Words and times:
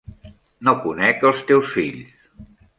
No 0.69 0.73
conec 0.87 1.27
els 1.31 1.45
teus 1.53 1.71
fills. 1.77 2.29